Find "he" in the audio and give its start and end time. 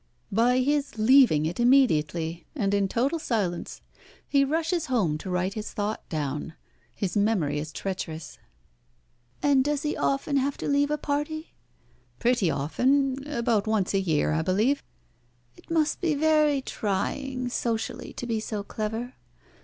4.27-4.43, 9.83-9.95